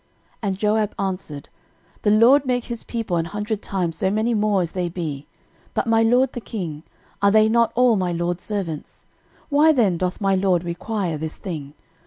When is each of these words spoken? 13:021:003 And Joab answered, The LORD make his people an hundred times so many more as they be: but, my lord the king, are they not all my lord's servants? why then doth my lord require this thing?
13:021:003 0.41 0.41
And 0.41 0.57
Joab 0.57 0.95
answered, 0.97 1.49
The 2.01 2.09
LORD 2.09 2.45
make 2.47 2.63
his 2.63 2.83
people 2.83 3.17
an 3.17 3.25
hundred 3.25 3.61
times 3.61 3.97
so 3.97 4.09
many 4.09 4.33
more 4.33 4.63
as 4.63 4.71
they 4.71 4.89
be: 4.89 5.27
but, 5.75 5.85
my 5.85 6.01
lord 6.01 6.33
the 6.33 6.41
king, 6.41 6.81
are 7.21 7.29
they 7.29 7.47
not 7.47 7.71
all 7.75 7.95
my 7.95 8.11
lord's 8.11 8.43
servants? 8.43 9.05
why 9.49 9.71
then 9.71 9.99
doth 9.99 10.19
my 10.19 10.33
lord 10.33 10.63
require 10.63 11.19
this 11.19 11.35
thing? 11.37 11.75